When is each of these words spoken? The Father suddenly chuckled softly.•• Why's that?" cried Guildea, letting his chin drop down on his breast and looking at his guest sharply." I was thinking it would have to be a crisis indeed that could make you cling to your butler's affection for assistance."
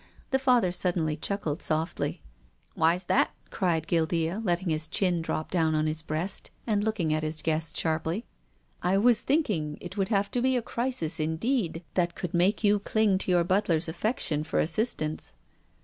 The 0.31 0.39
Father 0.39 0.71
suddenly 0.71 1.15
chuckled 1.15 1.61
softly.•• 1.61 2.23
Why's 2.73 3.03
that?" 3.03 3.35
cried 3.51 3.85
Guildea, 3.85 4.39
letting 4.43 4.69
his 4.69 4.87
chin 4.87 5.21
drop 5.21 5.51
down 5.51 5.75
on 5.75 5.85
his 5.85 6.01
breast 6.01 6.49
and 6.65 6.83
looking 6.83 7.13
at 7.13 7.21
his 7.21 7.43
guest 7.43 7.77
sharply." 7.77 8.25
I 8.81 8.97
was 8.97 9.21
thinking 9.21 9.77
it 9.79 9.97
would 9.97 10.09
have 10.09 10.31
to 10.31 10.41
be 10.41 10.57
a 10.57 10.61
crisis 10.63 11.19
indeed 11.19 11.83
that 11.93 12.15
could 12.15 12.33
make 12.33 12.63
you 12.63 12.79
cling 12.79 13.19
to 13.19 13.29
your 13.31 13.43
butler's 13.43 13.87
affection 13.87 14.43
for 14.43 14.57
assistance." 14.57 15.35